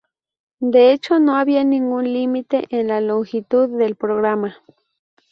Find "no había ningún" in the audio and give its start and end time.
1.19-2.11